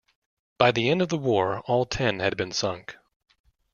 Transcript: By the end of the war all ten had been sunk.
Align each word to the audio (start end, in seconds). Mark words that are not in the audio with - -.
By 0.57 0.71
the 0.71 0.89
end 0.89 1.03
of 1.03 1.09
the 1.09 1.17
war 1.19 1.59
all 1.67 1.85
ten 1.85 2.21
had 2.21 2.35
been 2.35 2.51
sunk. 2.53 2.97